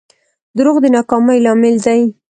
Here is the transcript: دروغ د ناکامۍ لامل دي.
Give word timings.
دروغ 0.57 0.77
د 0.83 0.85
ناکامۍ 0.95 1.37
لامل 1.45 1.75
دي. 1.85 2.01